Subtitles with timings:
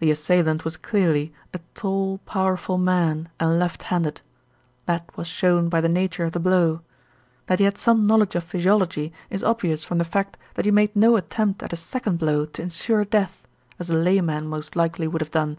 [0.00, 4.20] "The assailant was clearly a tall, powerful man and left handed.
[4.86, 6.80] That was shown by the nature of the blow.
[7.46, 10.96] That he had some knowledge of physiology is obvious from the fact that he made
[10.96, 13.44] no attempt at a second blow to insure death,
[13.78, 15.58] as a layman most likely would have done.